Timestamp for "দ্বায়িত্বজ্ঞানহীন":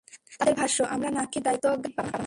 1.39-1.93